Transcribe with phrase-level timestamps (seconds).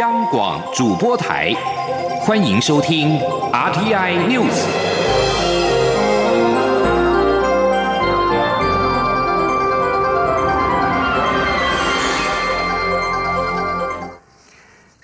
[0.00, 1.52] 央广主播台，
[2.22, 3.16] 欢迎收听
[3.52, 4.50] RTI News。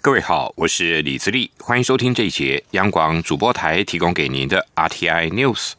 [0.01, 5.75] 各位好，我是李自立，欢迎收听这一节央广主播台提供给您的 RTI News。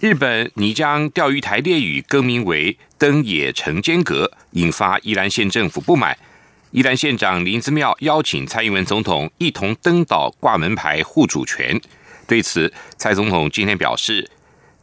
[0.00, 6.18] 日本拟将钓鱼台列屿更名为登野城间阁，引发宜兰县政府不满。
[6.70, 11.80] 宜兰县长林子妙邀请蔡英文总统一同登岛挂门牌护主权。
[12.26, 14.30] 对此，蔡总统今天表示，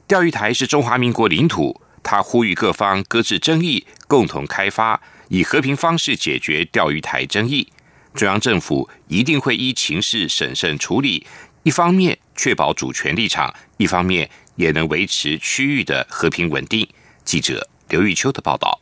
[0.08, 7.72] 钓鱼台是中华民国领土，他呼吁各方搁置争议，共同开发，以和平方式解决钓鱼台争议。
[8.16, 11.28] 中央政府一定会依情势审慎处理，
[11.62, 16.88] 一方面确保主权立场，一方面也能维持区域的和平稳定。
[17.24, 18.82] 记者刘玉秋的报道。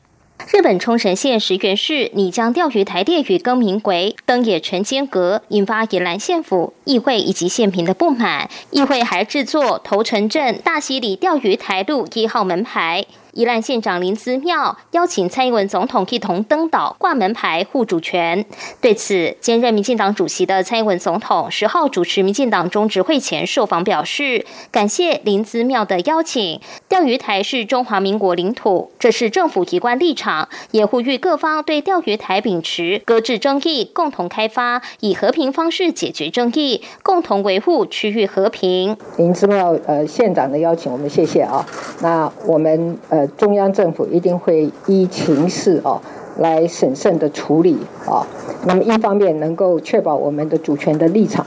[0.51, 8.49] 日本冲绳县石垣市拟将钓鱼台列屿更名为登野城间阁，引发宜兰县府、议会以及县民的不满。
[8.69, 13.05] 议会还制作头城镇大溪里钓鱼台路一号门牌。
[13.33, 18.45] 宜兰县长林姿妙邀请蔡英文总统一同登岛挂门牌护主权。
[18.79, 26.61] 对此，兼任民进党主席的蔡英文总统十号主持民进党中执会前受访表示，感谢林姿妙的邀请。
[26.87, 38.95] 钓鱼台是中华民国领土，这是政府一贯立场，也呼吁各方对钓鱼台秉持搁置争议，共同开发，以和平方式解决争议，共同维护区域和平。
[39.17, 41.65] 林姿妙呃县长的邀请，我们谢谢啊。
[42.01, 43.22] 那我们呃。
[43.27, 46.01] 中央政府一定会依情势哦
[46.37, 48.25] 来审慎的处理啊，
[48.65, 51.45] 那么一方面能够确保我们的主权的立场，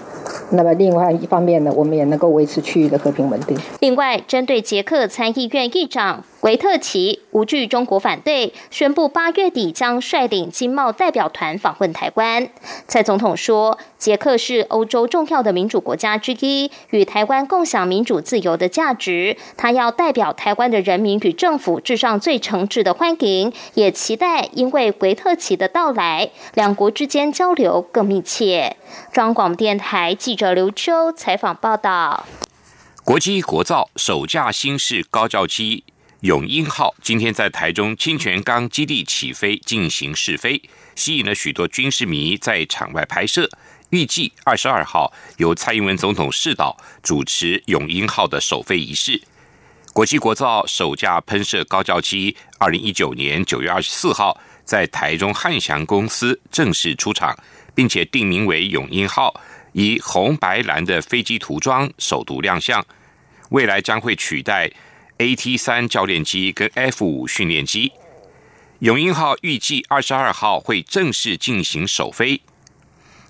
[0.50, 3.58] 那么另外一方面呢，我们也能够维持区域的和平稳定。
[3.80, 6.24] 另外，针对捷克参议院议长。
[6.42, 12.48] 维特奇无惧中国反对，宣布八月底将率领经贸代表团访问台湾。
[12.86, 19.36] 蔡总统说，捷克是欧洲重要的民主国家之一，与台湾共享民主自由的价值。
[19.56, 28.76] 他要代表台湾的人民与政府致上最诚挚的欢迎，也期待因为维特奇的到来，两国之间交流更密切。
[29.10, 32.26] 中广电台记者刘秋采访报道。
[33.04, 35.84] 国机国造首架新式高教机。
[36.22, 40.60] 永鹰号今天在台中清泉岗基地起飞进行试飞，
[40.96, 43.48] 吸引了许多军事迷在场外拍摄。
[43.90, 49.22] 预计二十二号由蔡英文总统视导主持永鹰号的首飞仪式。
[49.92, 57.38] 国际国造首架喷射高教机，二零一九年九月二十四号在台中汉翔公司正式出厂，
[57.76, 59.40] 并且定名为永鹰号，
[59.76, 62.82] 以红白蓝的飞机涂装首度亮相。
[63.50, 64.70] 未来将会取代。
[65.18, 67.92] AT 三教练机跟 F 五训练机，
[68.80, 72.42] 永鹰号预计二十二号会正式进行首飞。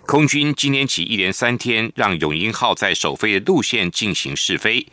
[0.04, 4.84] 空军今年起一连三天让永鹰号在首飞的路线进行试飞。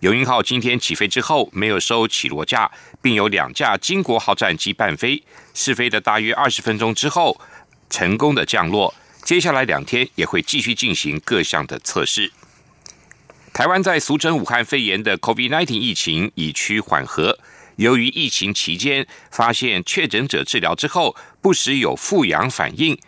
[0.00, 2.70] 永鹰号今天起飞之后没有收起落架，
[3.00, 5.22] 并有两架金国号战机伴飞
[5.54, 7.40] 试飞的大约二十分钟之后，
[7.88, 8.94] 成功的降落。
[9.28, 12.32] 接下来两天也会继续进行各项的测试。
[13.52, 17.38] 台湾在俗称武汉肺炎的 COVID-19 疫情已趋缓和。
[17.76, 22.98] 由于疫情期间发现确诊者治疗之后不时有复阳反应，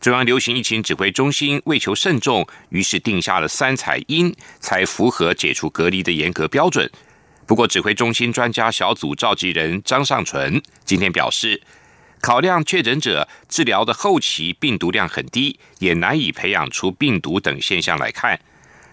[0.00, 6.88] 中央流行疫情指挥中心为求慎重，于是定下了三采阴才符合解除隔离的严格标准。
[7.46, 11.60] 不过，指挥中心专家小组召集人张尚纯今天表示，
[12.24, 18.40] 考量确诊者治疗的后期病毒量很低，也难以培养出病毒等现象来看。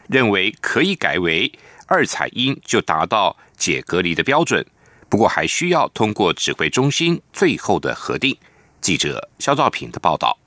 [0.10, 1.50] 认为可以改为
[1.86, 4.66] 二采阴就达到解隔离的标准，
[5.08, 8.36] 不过还需要通过指挥中心最后的核定。
[8.82, 10.38] 记者肖兆平的报道。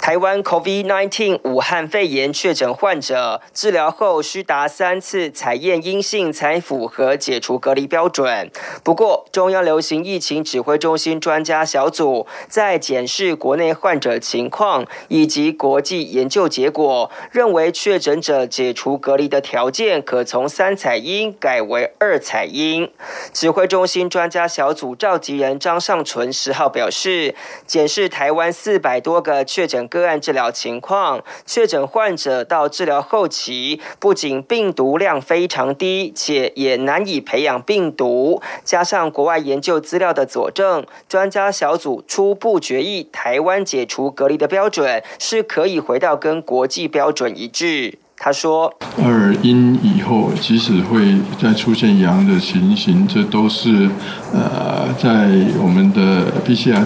[0.00, 8.50] 台湾 COVID-19 武汉肺炎确诊患者治疗后需达三次采验阴性才符合解除隔离标准。
[8.82, 22.90] 不过，中央流行疫情指挥中心专家小组在检视国内患者情况以及国际研究结果，认为确诊者解除隔离的条件可从三采阴改为二采阴。
[23.32, 27.34] 指挥中心专家小组召集人张尚存十号表示，
[27.66, 38.42] 检视台湾四百多个确诊个案治疗情况，确诊患者到治疗后期，不仅病毒量非常低，且也难以培养病毒。
[38.64, 47.98] 加上国外研究资料的佐证，专家小组初步决议，台湾解除隔离的标准是可以回到跟国际标准一致。
[48.20, 48.74] 他说
[49.04, 53.88] ：“二阴以后，即使会再出现阳的情形，这都是
[54.32, 55.28] 呃在
[55.62, 56.84] 我们的 PCR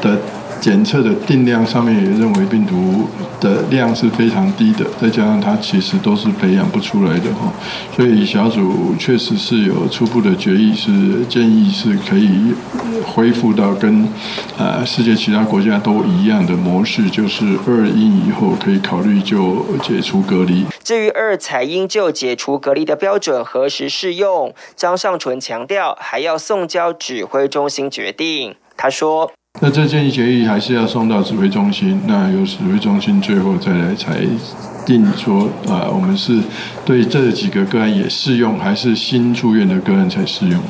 [0.00, 0.18] 的。”
[0.64, 3.06] 检测的定量上面也认为病毒
[3.38, 7.52] 的量是非常低的，再加上它其实都是培养不出来的哈，
[7.94, 12.54] 所以小组确实是有初步的决议，是建议是可以
[13.04, 14.08] 恢复到跟
[14.56, 20.64] 呃世界其他国家都一样的模式，就是二阴以后可以考虑就解除隔离。
[20.82, 28.54] 至于二采阴就解除隔离的标准何时适用，张尚纯强调还要送交指挥中心决定。
[28.78, 29.30] 他说。
[29.60, 34.20] 那这建议协议还是要送到指挥中心，那由指挥中心最后再来裁
[34.84, 36.40] 定说，啊，我们是
[36.86, 40.60] 对这几个个案也适用，还是新住院的个案才适用？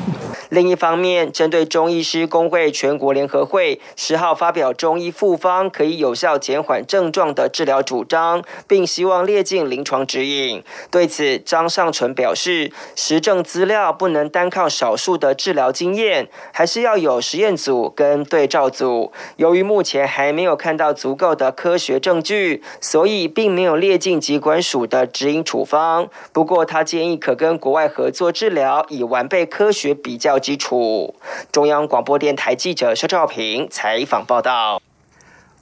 [0.49, 10.63] 另一方面，针对中医师工会全国联合会十号发表中医复方可以有效减缓症状的治疗主张，并希望列进临床指引。
[10.91, 19.11] 对此，张尚存表示，实证资料不能单靠少数的治疗经验，还是要有实验组跟对照组。
[19.37, 26.04] 由于目前还没有看到足够的科学证据，所以并没有列进疾管署的指引处方。
[26.31, 30.35] 不过，他建议可跟国外合作治疗，以完备科学比较。
[30.45, 31.15] 基础。
[31.51, 34.79] 中央广播电台记者肖兆平采访报道：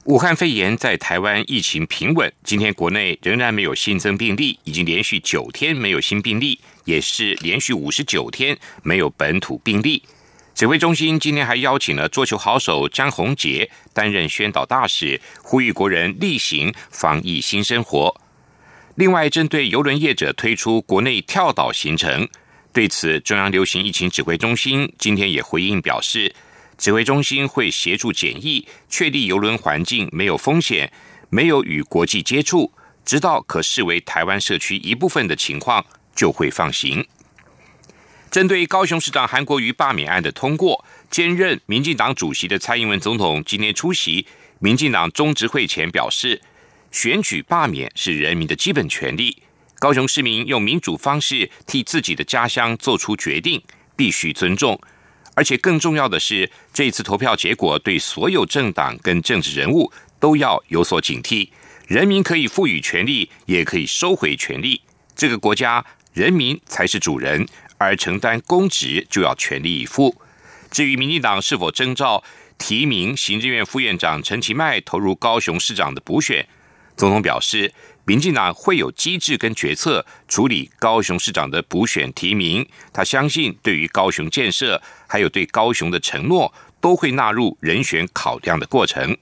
[0.04, 10.02] 武汉肺炎在台湾疫情平稳，今天国内仍然没有新增病例，已经连续九天没有新病例，也是连续五十九天没有本土病例。
[10.54, 18.14] 指挥中心今天还邀请了桌球好手张宏杰担任宣导大使，呼吁国人力行防疫新生活。
[18.96, 22.28] 另外，针对邮轮业者推出国内跳岛行程。
[22.72, 26.32] 对此，中央流行疫情指挥中心今天也回应表示，
[26.78, 30.92] 指挥中心会协助检疫，确立邮轮环境没有风险，
[31.28, 32.72] 没有与国际接触，
[33.04, 37.04] 直到可视为台湾社区一部分的情况，就会放行。
[38.30, 44.24] 针对高雄市长韩国瑜罢免案的通过，兼任民进党主席的蔡英文总统今天出席
[44.60, 46.40] 民进党中执会前表示，
[46.94, 49.36] 选举罢免是人民的基本权利。
[49.80, 53.60] 高雄市民用民主方式替自己的家乡做出决定，
[53.96, 54.80] 必须尊重。
[55.34, 61.48] 而且更重要的是，这次投票结果对所有政党跟政治人物都要有所警惕。
[61.88, 64.80] 人民可以赋予权力，也可以收回权力。
[65.16, 67.44] 这个国家人民才是主人，
[67.76, 70.14] 而承担公职就要全力以赴。
[70.70, 72.22] 至于民进党是否征召
[72.56, 76.46] 提名行政院副院长陈其迈投入高雄市长的补选，
[76.96, 77.72] 总统表示。
[78.06, 86.52] 民进党会有机制跟决策处理高雄市长的补选提名，他相信对于高雄建设还有对高雄的承诺，
[86.82, 89.16] 都会纳入人选考量的过程。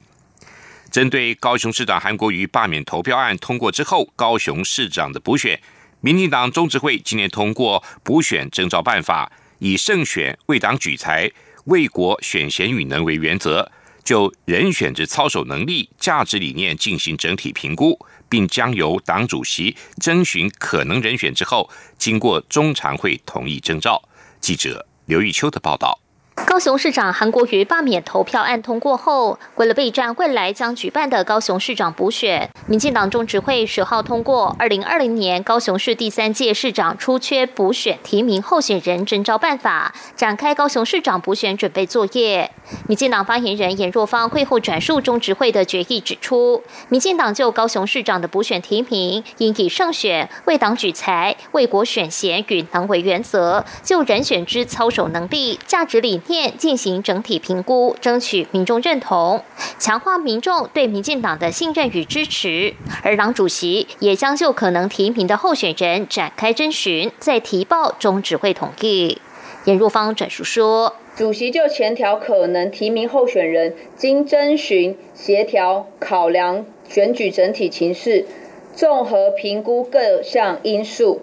[0.90, 5.60] 针对高雄市长韩国瑜罢免投票案通过之后，高雄市长的补选，
[6.00, 9.30] 民进党中执会今年通过补选征召办法，
[9.60, 11.30] 以胜选为党举才、
[11.66, 13.70] 为国选贤与能为原则，
[14.04, 17.98] 就人选之操守能力、价值理念进行整体评估。
[18.28, 21.68] 并将由党主席征询可能人选之后，
[21.98, 24.02] 经过中常会同意征召。
[24.40, 26.01] 记者刘玉秋的报道。
[26.34, 42.50] 高雄市长韩国瑜罢免投票案通过后，为了备战未来将举办的高雄市长补选，民进党中执会十号通过二零二零年高雄市第三届市长出缺补选提名候选人征召办法，展开高雄市长补选准备作业。
[42.86, 59.42] 民进党发言人严若芳会后转述中执会的决议，指出，民进党就高雄市长的补选提名，应以胜选、为党举才、为国选贤与能为原则，就人选之操守能力、价值理念进行整体评估，争取民众认同，
[59.78, 62.74] 强化民众对民进党的信任与支持。
[63.02, 69.18] 而党主席也将就可能提名的候选人展开征询，在提报中指会统计。
[69.64, 70.94] 严若芳转述说。
[71.14, 78.24] 主席就前条可能提名候选人，经征询、协调、考量选举整体情势，
[78.74, 81.20] 综合评估各项因素，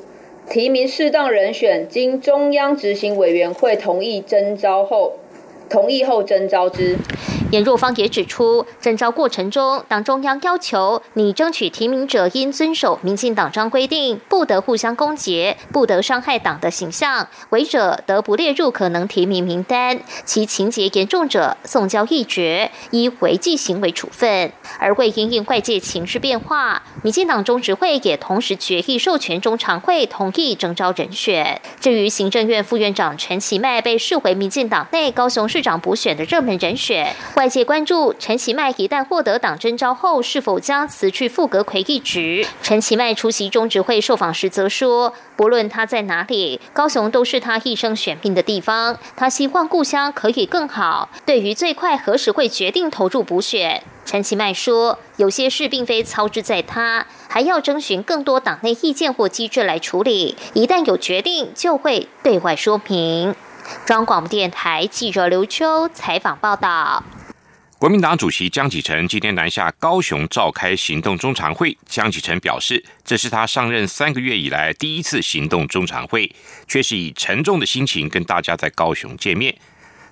[0.50, 5.14] 提名适当人选，经中央执行委员会同意征召后，
[5.70, 6.98] 同意后征召之。
[7.52, 24.52] 严若芳也指出，征召过程中，党中央要求拟争取提名者应遵守民进党章规定，不得互相攻讦，不得伤害党的形象，违者得不列入可能提名名单，其情节严重者送交议决，依违纪行为处分。
[24.78, 31.60] 而为因应外界情势变化，民进党中执会也同时决议授权中常会同意征召人选。
[31.80, 37.14] 至于行政院副院长陈其迈被视为民进党内高雄市市长补选的热门人选。
[37.36, 42.46] 外界关注陈其迈一旦获得党征召后，是否将辞去副阁魁一职。
[42.64, 48.98] 陈其迈出席中执会受访时则说，不论他在哪里，高雄都是他一生选命的地方。
[49.18, 51.10] 他希望故乡可以更好。
[51.26, 60.38] 对于最快何时会决定投入补选，陈其迈说，有些事并非操之在他，还要征询更多党内意见或机制来处理。
[60.54, 63.36] 一旦有决定，就会对外说明。
[63.86, 67.04] 中央广播电台记者刘秋采访报道。
[67.78, 71.78] 国民党主席江启臣今天南下高雄召开行动中常会。
[71.86, 76.34] 江启臣表示，这是他上任三个月以来第一次行动中常会，
[76.68, 79.56] 却是以沉重的心情跟大家在高雄见面。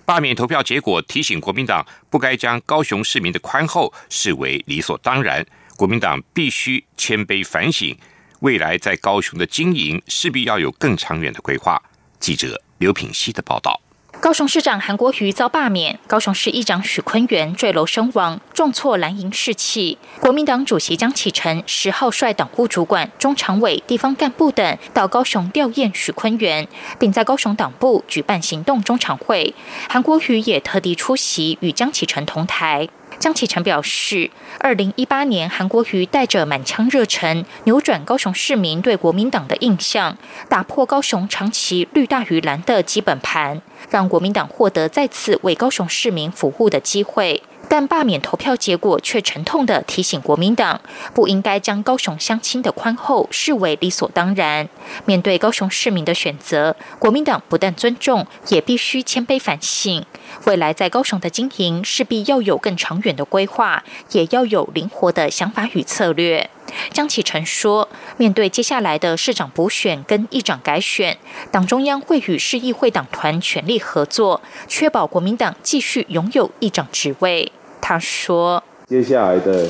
[0.05, 5.45] 罢免投票结果提醒国民党不该将高雄市民的宽厚视为理所当然，
[5.75, 7.97] 国民党必须谦卑反省，
[8.39, 11.81] 未来在高雄的经营势必要有更长远的规划。
[12.19, 13.81] 记者刘品希的报道。
[14.19, 19.99] 高雄市长韩国瑜遭罢免，高雄市议长许坤元坠楼身亡，重挫蓝营士气。
[20.19, 29.53] 国民党主席江启臣十号率党务主管、中常委、地方干部等到高雄吊唁许坤元，并在高雄党部举办行动中常会。
[29.87, 32.89] 韩国瑜也特地出席，与江启臣同台。
[33.19, 40.15] 江启臣表示，二零一八年韩国瑜带着满腔热忱，扭转高雄市民对国民党的印象，
[40.47, 47.41] 打破高雄长期绿大于蓝的基本盘，让国民党获得再次为高雄市民服务的机会。
[47.69, 50.79] 但罢免投票结果却沉痛地提醒国民党，
[51.13, 54.69] 不应该将高雄乡亲的宽厚视为理所当然。
[55.05, 60.05] 面对高雄市民的选择，国民党不但尊重，也必须谦卑反省。
[60.45, 66.49] 未来在高雄的经营，势必要有更长远的规划，也要有灵活的想法与策略。
[66.91, 71.17] 江启臣说：“面对接下来的市长补选跟议长改选，
[71.49, 79.67] 党中央会与市议会党团全力合作，确保国民党继续拥有议长职位。”他说：“接下来的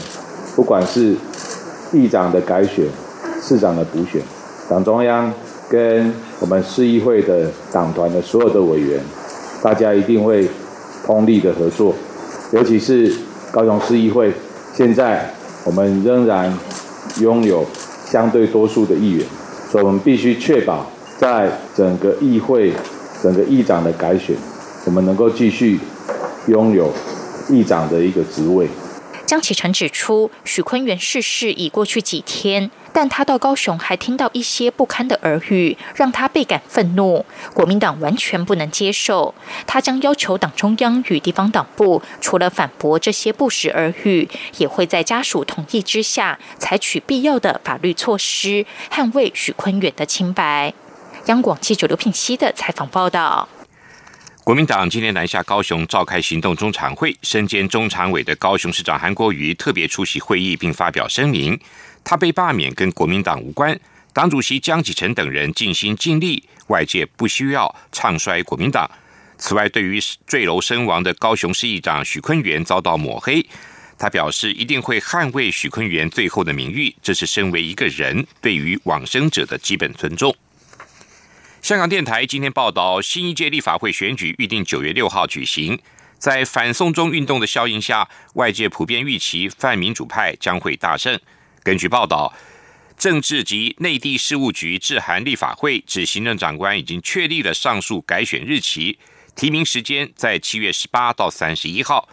[0.56, 1.16] 不管是
[1.94, 2.86] 议长的改选、
[3.42, 4.22] 市长的补选，
[4.70, 5.32] 党中央
[5.70, 9.00] 跟我们市议会的党团的所有的委员，
[9.62, 10.48] 大家一定会
[11.06, 11.94] 通力的合作，
[12.52, 13.14] 尤其是
[13.52, 14.34] 高雄市议会，
[14.74, 15.30] 现在
[15.66, 16.54] 我们仍然。”
[17.22, 17.66] 拥有
[18.06, 19.26] 相对多数的议员，
[19.72, 20.86] 所以我们必须确保
[21.18, 22.72] 在整个议会、
[23.24, 24.36] 整个议长的改选，
[24.86, 25.80] 我们能够继续
[26.48, 26.92] 拥有
[27.50, 28.68] 议长的一个职位。
[29.26, 32.72] 江启臣指出，许坤元逝世已过去几天。
[32.94, 37.24] 但他到高雄还听到一些不堪的耳语，让他倍感愤怒。
[37.54, 39.36] 国民党完全不能接受，
[39.68, 44.28] 他将要求党中央与地方党部，除了反驳这些不实耳语，
[44.58, 50.74] 也会在家属同意之下，采取必要的法律措施，捍卫许坤远的清白。
[51.26, 53.48] 央广记者刘品熙的采访报道。
[54.48, 61.60] 国民党今天南下高雄召开行动中常会，身兼中常委的高雄市长韩国瑜特别出席会议，并发表声明。
[62.02, 63.78] 他被罢免跟国民党无关，
[64.14, 68.90] 党主席江启臣等人尽心尽力，外界不需要唱衰国民党。
[69.38, 73.46] 此外，对于坠楼身亡的高雄市议长许坤元遭到抹黑，
[73.98, 80.34] 他表示一定会捍卫许坤元最后的名誉，这是身为一个人对于往生者的基本尊重。
[81.68, 85.78] 香港电台今天报道，新一届立法会选举预定九月六号举行，
[86.18, 91.20] 在反送中运动的效应下，外界普遍预期泛民主派将会大胜。
[91.64, 92.34] 根据报道，
[92.98, 98.98] 政治及内地事务局致函立法会，指行政长官已经确立了上述改选日期，
[99.36, 102.08] 提名时间在七月十八到三十一号。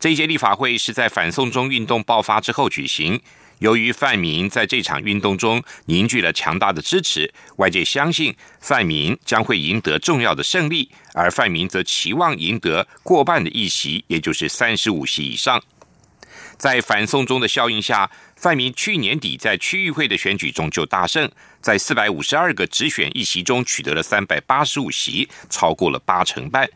[0.00, 3.20] 这一届立法会是在反送中运动爆发之后举行，
[3.58, 15.62] 由于范民在这场运动中凝聚了强大的支持，外界相信范民将会赢得重要的胜利，而范民则期望赢得过半的议席，也就是三十五席以上。
[16.58, 18.10] 在反送中的效应下。
[18.38, 21.26] 范明去年底在区域会的选举中就大胜，
[21.62, 26.68] 在四百五十二个直选议席中取得了三百八十五席，超过了八成半。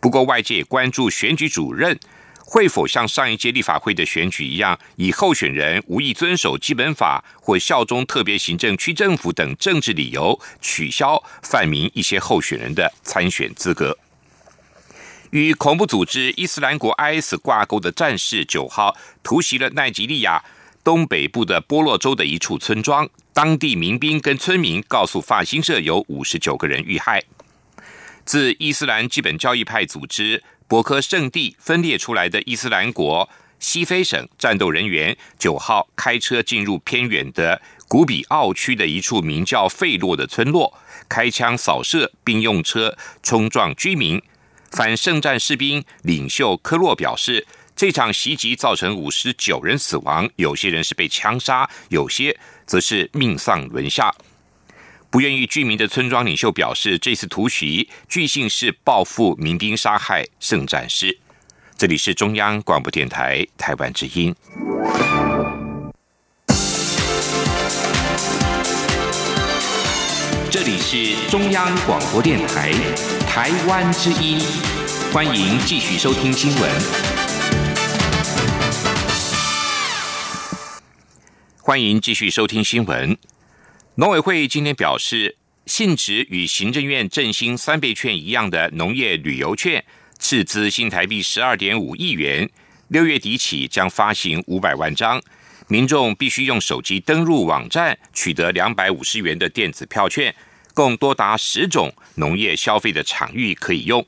[0.00, 1.98] 不过，外界关注选举主任
[2.54, 13.98] 会否像上一届立法会的选举一样，以候选人无意遵守基本法或效忠特别行政区政府等政治理由，取消范明一些候选人的参选资格。
[15.30, 20.40] 与恐怖组织伊斯兰国 IS 挂钩的战士九号突袭了奈及利亚。
[20.84, 27.24] 东北部的波洛州的一处村庄，当地民兵跟村民告诉法新社，有五十九个人遇害。
[28.24, 30.42] 自伊斯兰基本教义派组织
[30.74, 40.76] 博科圣地分裂出来的伊斯兰国西非省战斗人员，九号开车进入偏远的古比奥区的一处名叫费洛的村落，
[41.08, 44.20] 开枪扫射，并用车冲撞居民。
[44.72, 54.12] 反圣战士兵领袖科洛表示，这场袭击造成五十九人死亡，有些人是被枪杀，有些则是命丧轮下。
[55.14, 61.16] 不愿意居民的村庄领袖表示，这次突袭据信是报复民兵杀害圣战士。
[61.78, 64.34] 这里是中央广播电台台湾之音。
[70.50, 72.72] 这里是中央广播电台
[73.20, 74.40] 台湾之音，
[75.12, 76.68] 欢迎继续收听新闻。
[81.60, 83.16] 欢迎继续收听新闻。
[83.96, 85.36] 农委会今天表示，
[85.66, 89.84] 性质与行政院振兴三倍券一样的农业旅游券，
[90.18, 92.50] 斥资新台币十二点五亿元，
[92.88, 95.22] 六月底起将发行五百万张。
[95.68, 100.34] 民众必须用手机登入网站，取得两百五十元的电子票券，
[100.74, 104.04] 共多达十种农业消费的场域可以用。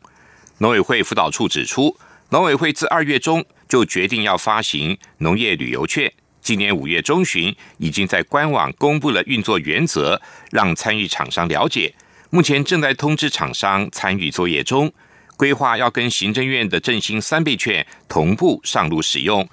[0.58, 1.96] 农委会辅导处指出，
[2.30, 6.12] 农委会自二月中就决定要发行农业旅游券，
[6.46, 10.22] 今年五月中旬已经在官网公布了运作原则，
[10.52, 11.92] 让参与厂商了解。
[12.30, 14.92] 目前正在通知厂商参与作业中，
[15.36, 19.44] 规划要跟行政院的振兴三倍券同步上路使用。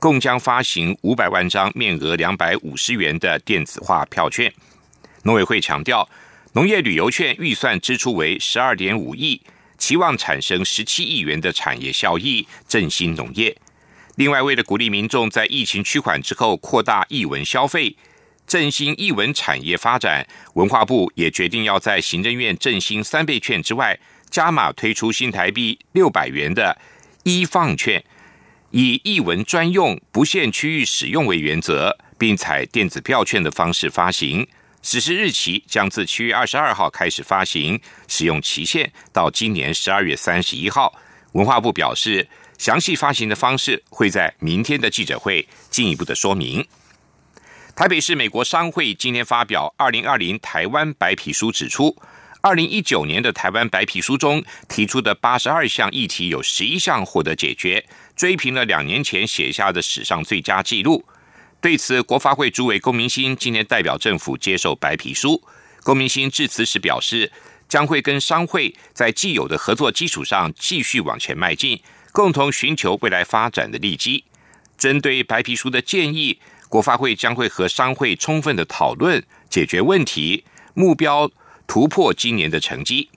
[0.00, 4.52] 共将发行五百万张面额两百五十元的电子化票券。
[5.22, 6.08] 农委会强调，
[6.54, 9.40] 农业旅游券预算支出为十二点五亿，
[9.78, 13.56] 期望产生十七亿元的产业效益，振兴农业。
[14.16, 17.96] 另外，为了鼓励民众在疫情趋缓之后扩大艺文消费，
[18.46, 23.98] 振兴艺文产业发展，文化部也决定要在行政院振兴三倍券之外，
[24.28, 26.76] 加码推出新台币六百元的
[27.22, 28.04] 一放券。
[28.72, 34.46] 以译文专用、不限区域使用为原则，并采电子票券的方式发行。
[34.82, 40.94] 实施日期将自七月二十二号开始发行，使用期限到今年十二月三十一号。
[41.32, 42.28] 文化部表示，
[42.60, 46.62] 详细发行的方式会在明天的记者会进一步的说明。
[47.74, 51.96] 台北市美国商会今天发表二零二零台湾白皮书，指出。
[52.42, 57.82] 二零一九年的台湾白皮书中提出的八十二项议题，有十一项获得解决，
[58.14, 61.02] 追平了两年前写下的史上最佳纪录。
[61.62, 65.42] 对此，国发会主委龚明鑫今天代表政府接受白皮书。
[65.82, 67.32] 龚明鑫致辞时表示，
[67.70, 71.80] 将会跟商会在既有的合作基础上继续往前迈进，
[72.12, 74.24] 共同寻求未来发展的利基。
[74.76, 80.44] 针对白皮书的建议，国发会将会和商会充分的讨论，解决问题
[80.74, 81.30] 目标。
[81.66, 83.10] 突破今年的成绩。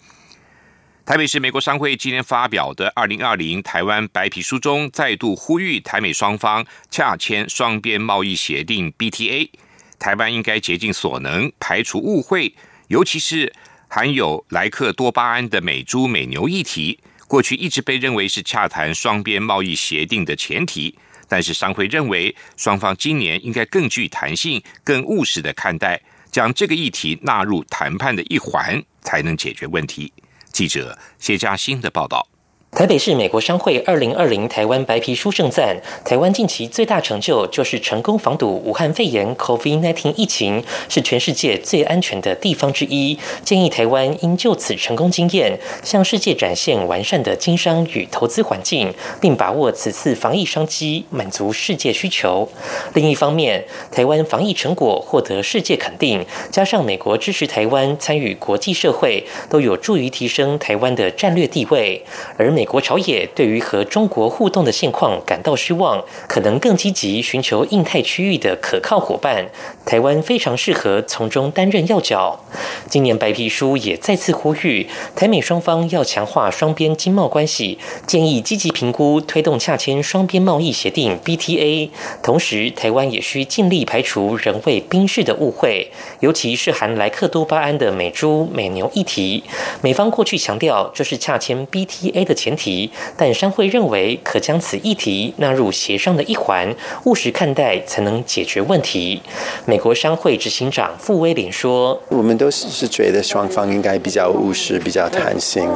[1.04, 9.50] 台北市美国商会今天发表的二零二零台湾白皮书中，再度呼吁台美双方洽签双边贸易协定 BTA。
[9.98, 12.54] 台湾应该竭尽所能排除误会，
[12.90, 13.52] 尤其是
[13.88, 20.98] 含有莱克多巴胺的美猪美牛议题，过去一直被认为是洽谈双边贸易协定的前提。
[21.28, 26.00] 但是商会认为，双方今年应该更具弹性、更务实的看待。
[26.32, 30.12] 将这个议题纳入谈判的一环，才能解决问题。
[30.52, 32.28] 记者谢佳欣的报道。
[32.76, 43.20] 台北市美国商会二零二零台湾白皮书盛赞，台湾近期最大成就就是成功防堵武汉肺炎 （COVID-19） 疫情，是全世界最安全的地方之一。
[43.44, 52.50] 建议台湾应就此成功经验，向世界展现完善的经商与投资环境，并把握此次防疫商机，满足世界需求。
[52.96, 62.04] 另一方面，台湾防疫成果获得世界肯定，加上美国支持台湾参与国际社会，都有助于提升台湾的战略地位。
[62.36, 69.50] 而美美国朝野对于和中国互动的现况感到失望，可能更积极寻求印太区域的可靠伙伴。
[69.86, 72.40] 台湾非常适合从中担任要角。
[72.88, 81.90] 今年白皮书也再次呼吁台美双方要强化双边经贸关系，建议积极评估推动洽签双边贸易协定 BTA。
[82.22, 89.44] 同时，台湾也需尽力排除人为兵士的误会，尤其是含莱克多巴胺的美猪美牛议题。
[89.82, 92.53] 美方过去强调这是洽签 BTA 的前。
[92.56, 99.22] 题，但商会认为可将此议题纳入协商的一环，务实看待才能解决问题。
[99.66, 105.70] 美国商会执行长傅威廉说：“我们都是是觉得双方应该比较务实、比较弹性。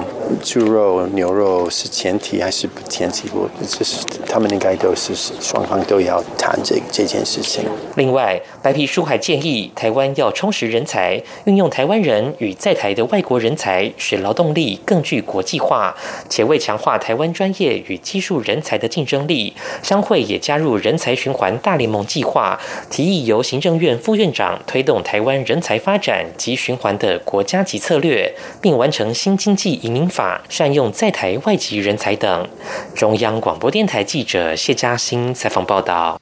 [0.43, 3.29] 猪肉、牛肉是前提还是不前提？
[3.33, 7.65] 我这是他们应该都是双方都要谈这这件事情。
[7.95, 15.95] 另外，白皮书还建议台湾要充实人才，运用台湾人与在台的外国人才，使劳动力更具国际化，
[16.27, 16.57] 且为。
[16.59, 19.53] 强化台湾专业与技术人才的竞争力。
[19.81, 32.49] 商会也加入人才循环大联盟计划，提议由行政院副院长推动台湾人才发展及循环的国家级策略，并完成新经济移民法，善用在台外籍人才等。
[32.93, 36.19] 中央广播电台记者谢嘉欣采访报道。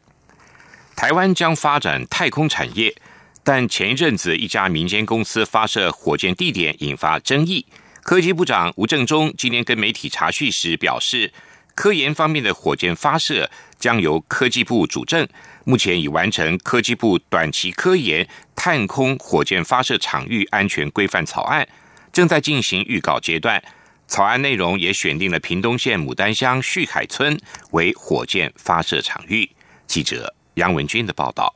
[0.96, 2.96] 台湾将发展太空产业，
[3.44, 7.66] 但前一阵子一家民间公司发射火箭地点引发争议。
[8.02, 11.34] 科技部长吴正中今天跟媒体查询时表示，
[11.74, 15.28] 科研方面的火箭发射将由科技部主政，
[15.66, 21.68] 目前已完成科技部短期科研探空火箭发射场域安全规范草案，
[22.14, 23.62] 正在进行预告阶段。
[24.08, 27.38] 草案内容也选定了屏东县牡丹乡旭海村
[27.72, 29.50] 为火箭发射场域。
[29.88, 30.35] 记者。
[30.56, 31.54] 杨文军的报道。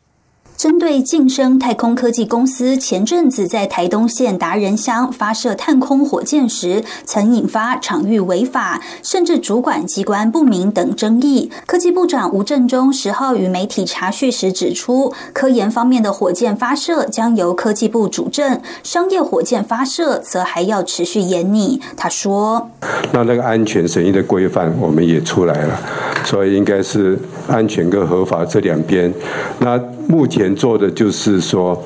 [0.58, 11.50] 针对晋升太空科技公司前阵子在台东县达仁乡发射探空火箭时，曾引发场域违法，甚至主管机关不明等争议。
[11.66, 21.80] 科技部长吴振中十号与媒体查叙时指出，科研方面的火箭发射将由科技部主政，商业火箭发射则还要持续严拟。
[21.96, 22.70] 他说
[23.14, 25.80] ：“那那个安全审议的规范我们也出来了，
[26.26, 27.18] 所以应该是
[27.50, 29.12] 安全跟合法这两边。
[29.60, 31.82] 那目前。”做的就是说，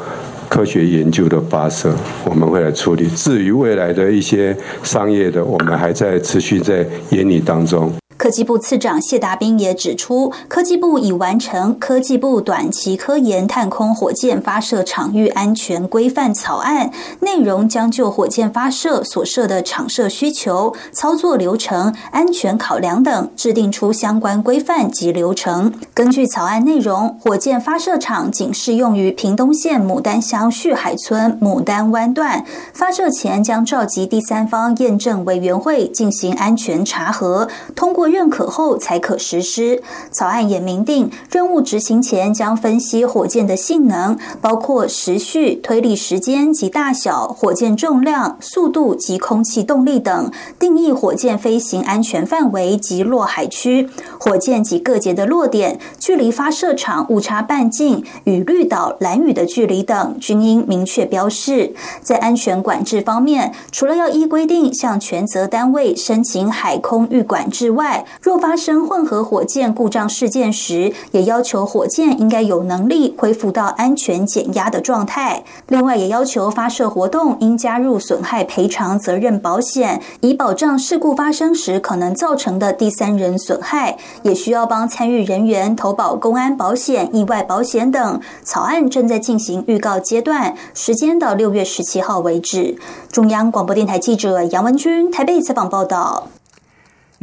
[0.49, 1.93] 科学研究的发射，
[2.25, 3.05] 我们会来处理。
[3.09, 7.93] 至于未来的一些商业的，我们还在持续在研拟当中。
[8.23, 25.73] 科技部次长谢达斌也指出，科技部已完成科技部短期科研探空火箭发射场域安全规范草案，内容将就火箭发射所设的场设需求、操作流程、安全考量等，制定出相关规范及流程。
[25.93, 38.12] 根据草案内容，火箭发射场仅适用于屏东县牡丹乡旭海村牡丹湾段，发射前将召集第三方验证委员会进行安全查核，通过。
[38.13, 39.81] 认可后才可实施。
[40.11, 53.89] 草案也明定，任务执行前将分析火箭的性能，包括时序、推力时间及大小、火箭重量、速度及空气动力等，定义火箭飞行安全范围及落海区。
[54.19, 61.73] 火箭及各节的落点、距离发射场误差半径与绿岛、蓝屿的距离等，均应明确标示。
[62.01, 75.43] 在安全管制方面，除了要依规定向权责单位申请海空域管制外，若发生混合火箭故障事件时，也要求火箭应该有能力恢复到安全减压的状态。
[75.67, 83.97] 另外，也要求发射活动应加入损害赔偿责任保险，以保障事故发生时可能造成的第三人损害。
[84.23, 88.19] 也需要帮参与人员投保公安保险、意外保险等。
[88.43, 92.77] 草案正在进行预告阶段，时间到六月十七号为止。
[93.11, 96.27] 中央广播电台记者杨文君台北采访报道。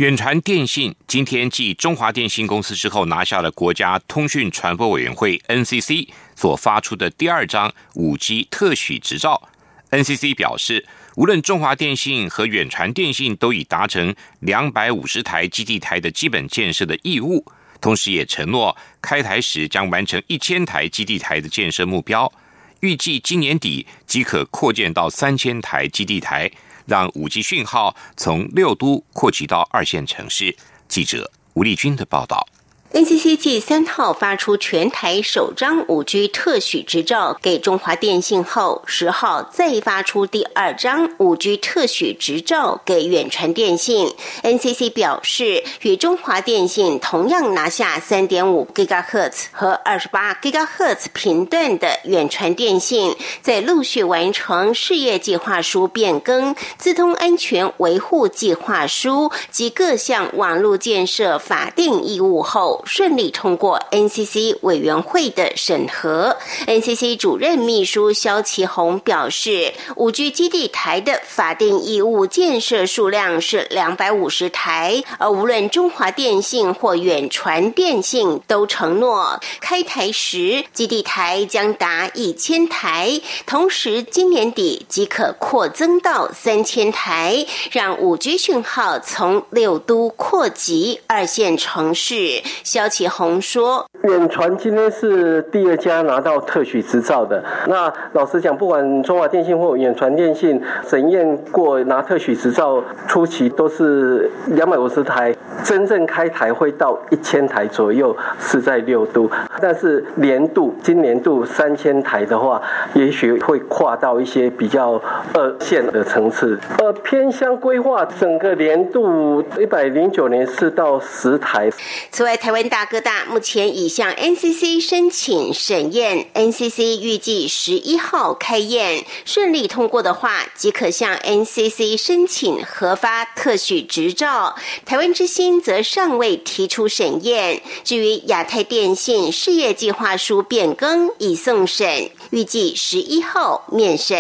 [0.00, 9.50] 远传电信今天继中华电信公司之后，拿下了国家通讯传播委员会 NCC 所发出的第二张五 G 特许执照。
[9.90, 10.86] NCC 表示，
[11.16, 17.44] 无论中华电信和远传电信都已达成两百五十台基地台的基本建设的义务，
[17.78, 22.32] 同时也承诺开台时将完成一千台基地台的建设目标，
[22.80, 26.50] 预计今年底即可扩建到三千台基地台。
[26.90, 30.57] 让五 G 讯号从六都扩及到二线城市。
[30.88, 32.44] 记者吴丽君的报道。
[32.92, 44.12] NCC 继三号发出全台首张五 G 特许执照给中华电信后，十号再发出第二张五 G 特许执照给远传电信。
[44.42, 62.79] NCC 表示，与中华电信同样拿下三点五 GHz 和二十八 GHz 频段的远传电信，在陆续完成事业计划书变更、自通安全维护计划书及各项网络建设法定义务后。
[62.84, 66.36] 顺利通过 NCC 委员会的审核。
[66.66, 92.42] NCC 主任秘书肖其宏表示，五 G 基地台的法定义务建设数量是两百五十台，而无论中华电信或远传电信都承诺开台时基地台将达一千台，同时今年底即可扩增到三千台，让五 G 讯号从六都扩及二线城市。
[92.70, 97.42] 肖启宏说：“远传今天是第二家拿到特许执照的。
[97.66, 109.28] 那老实讲，不管中华电信或远传电信审验过拿特许执照，初期都是两百五十台，真正开台会到一千台左右，是在六都。
[109.61, 112.62] 但是年度今年度三千台的话，
[112.94, 114.92] 也许会跨到一些比较
[115.35, 116.56] 二线的层次。
[116.78, 121.68] 呃，偏乡规划整个年度一百零九年是到十台。
[122.12, 123.90] 此外，台湾大哥大目前已。
[123.90, 134.55] 向 NCC 申请审验，NCC 预计十一号开验，顺利通过的话，即可向 NCC 申请核发特许执照。
[134.87, 137.61] 台湾之星则尚未提出审验。
[137.83, 144.16] 至于亚太电信事业计划书变更已送审，预计十一号面审。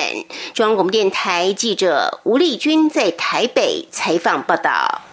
[0.52, 5.09] 中央广播电台记者吴丽君在台北采访报道。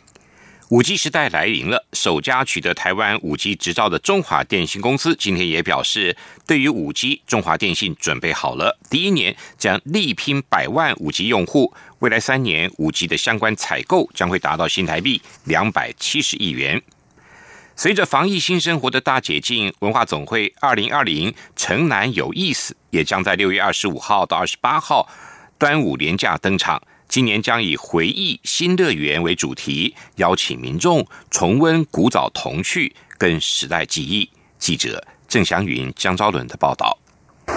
[0.69, 8.77] 五 G 时代来临了，首家取得台湾五 G 执照的中华电信公司今天也表示，对于五 G，中华电信准备好了。
[8.89, 16.82] 第一年将力拼百万五 G 用户，未来三年五 G 的相关采购将会达到新台币两百七十亿元。
[17.77, 25.08] 随着防疫新生活的大解禁，文化总会二零二零城南有意思也将在六月二十五号到二十八号
[25.58, 26.84] 端午连假登场。
[27.08, 34.30] 今年将以“回忆新乐园”为主题，邀请民众重温古早童趣跟时代记忆。
[34.60, 36.98] 记者郑祥云、江昭伦的报道。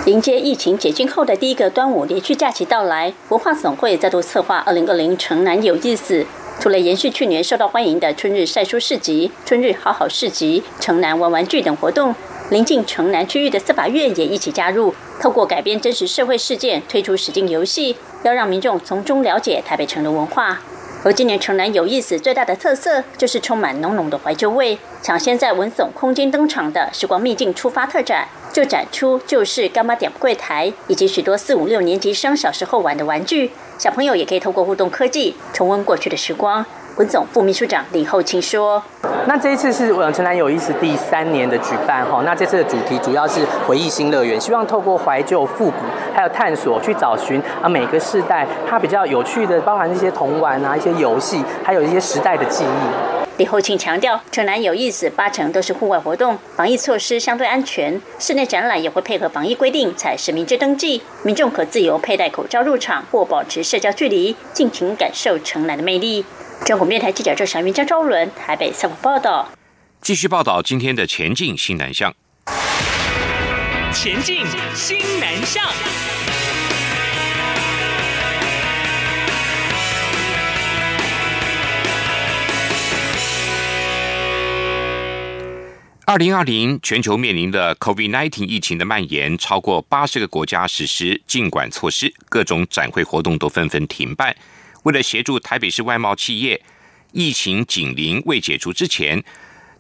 [0.07, 6.25] 迎接疫情解禁后的第一个端午连续假期到来，文化总会再度策划“二零二零城南有意思”。
[6.61, 12.15] 除了延续去年受到欢迎的春日晒书市集、春日好好市集、城南玩玩具等活动，
[12.51, 17.97] 临近城南区域的司法院也一起加入，透过改编真实社会事件，推出实境游戏。
[18.25, 20.59] 要让民众从中了解台北城的文化。
[21.05, 24.77] 而今年城南有意思最大的特色，就是充满浓浓的怀旧味。
[25.01, 33.53] 抢先在文总空间登场的“时光秘境出发”特展，就展出旧式干妈点柜台，以及许多四五六年级生小时候玩的玩具。
[33.79, 36.67] 小朋友也可以透过互动科技，重温过去的时光。
[37.01, 38.83] 文总副秘书长李厚清说
[39.27, 45.79] ：“那这一次是呃城南有意思第三年的举办哈，那这次的主题主要是回忆新乐园，希望透过怀旧复古，
[46.15, 66.27] 还有探索去找寻啊每个世代它比较有趣的，包含一些童玩啊、一些游戏，还有一些时代的记忆。”李厚庆强调，城南有意思八成都是户外活动，防疫措施相对安全，室内展览也会配合防疫规定采实名制登记，民众可自由佩戴口罩入场或保持社交距离，尽情感受城南的魅力。
[66.67, 69.49] 中国电台记者郑祥云、张昭伦台北采访报道。
[70.01, 72.15] 继续报道今天的前进新南向。
[73.93, 74.45] 前进
[74.75, 75.65] 新南向。
[86.05, 94.35] 二零二零全球面临的 COVID-19 疫情的蔓延，超过八十个国家实施禁管措施，各种展会活动都纷纷停办。
[94.85, 96.63] 为了协助台北市外贸企业，
[97.13, 99.23] 疫情紧邻未解除之前，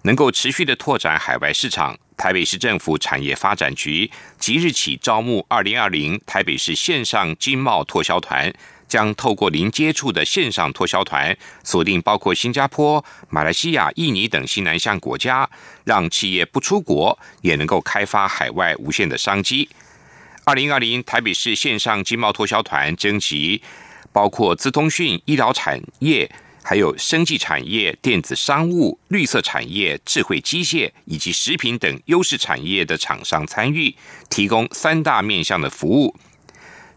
[0.02, 8.52] 能够持续的拓展海外市场，台北市政府产业发展局即日起招募二零二零台北市线上经贸拓销团，
[8.88, 11.34] 将透过零接触的线上拓销团，
[11.64, 15.48] 锁定包括新加坡、马来西亚、印尼等西南向国家，
[15.84, 19.66] 让企业不出国也能够开发海外无限的商机。
[20.44, 23.62] 二零二零台北市线上经贸拓销团征集。
[24.12, 26.30] 包括资通讯、医疗产业，
[26.62, 33.94] 还有生技产业、电子商务、绿色产业、智慧机械以及食品等优势产业的厂商参与，
[34.28, 36.14] 提供三大面向的服务。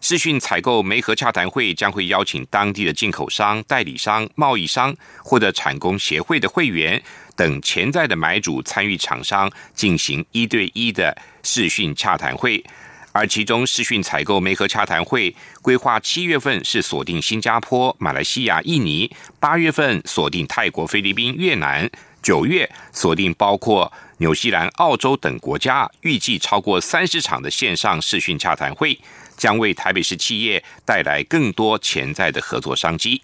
[0.00, 7.02] 视讯采购媒合洽谈会将会邀请当地的进口商、代理商、贸易商或者产工协会的会员
[7.34, 12.62] 等潜在的买主参与，厂商进行一对一的视讯洽谈会。
[13.14, 21.86] 而其中视讯采购媒合洽谈会规划七月份是锁定新加坡、马来西亚、印尼；八月份锁定泰国、菲律宾、越南；
[22.20, 25.88] 九月锁定包括纽西兰、澳洲等国家。
[26.00, 28.98] 预计超过三十场的线上视讯洽谈会，
[29.36, 33.22] 将为台北市企业带来更多潜在的合作商机。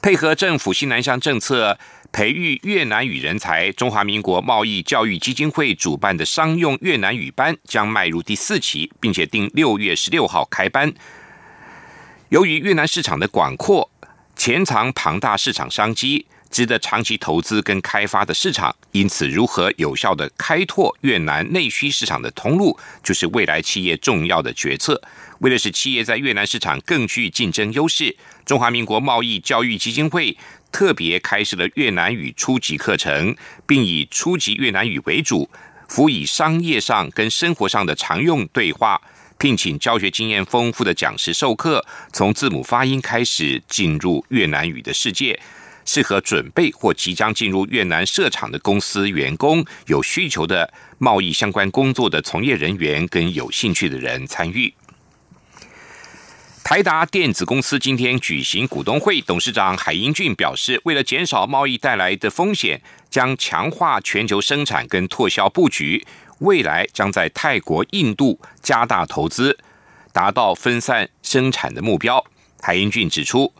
[0.00, 1.78] 配合政府新南向政策。
[2.14, 10.94] 培育越南语人才，中华民国贸易教育基金会主办的商用越南语班将迈入第四期，并且定六月十六号开班。
[12.28, 13.90] 由于越南市场的广阔，
[14.36, 25.02] 潜藏庞大市场商机，值得长期投资跟开发的市场，因此如何有效的开拓越南内需市场的通路，就是未来企业重要的决策。
[25.40, 30.36] 为了使企业在越南市场更具竞争优势，中华民国贸易教育基金会。
[30.72, 35.48] 特别开设了越南语初级课程，并以初级越南语为主，
[35.88, 39.00] 辅以商业上跟生活上的常用对话，
[39.38, 45.38] 聘请教学经验丰富的讲师授课，从字母发音开始进入越南语的世界。
[45.84, 54.74] 适合准备或即将进入越南设厂的公司员工、有需求的贸易相关工作的从业人员跟有兴趣的人参与。
[56.64, 66.06] 台达电子公司今天举行股东会，董事长海英俊表示，为了减少贸易带来的风险，将强化全球生产跟拓销布局，
[66.38, 69.58] 未来将在泰国、印度加大投资，
[70.10, 72.24] 达到分散生产的目标。
[72.62, 73.52] 海英俊指出。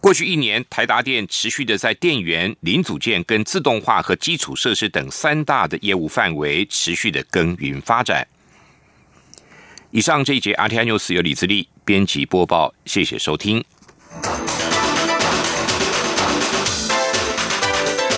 [0.00, 8.26] 过去一年，台达电持续的在电源、零组件跟自动化和基础设施等三大的业务范围持续的耕耘发展。
[9.90, 13.64] 以上这一节《阿 T I News》由李自力编辑播报谢谢收听。